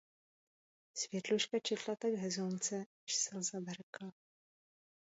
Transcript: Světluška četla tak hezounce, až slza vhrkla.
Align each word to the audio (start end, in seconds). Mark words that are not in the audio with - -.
Světluška 0.93 1.59
četla 1.59 1.95
tak 1.95 2.13
hezounce, 2.13 2.79
až 3.05 3.15
slza 3.15 3.59
vhrkla. 3.59 4.13